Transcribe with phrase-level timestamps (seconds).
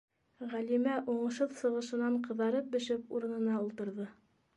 [0.51, 4.09] Ғәлимә уңышһыҙ сығышынан ҡыҙарып-бешеп урынына ултырҙы.